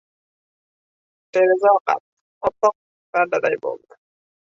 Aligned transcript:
Deraza 1.35 1.75
oqardi. 1.77 2.05
Oppoq 2.51 2.77
pardaday 3.15 3.63
bo‘ldi. 3.67 4.01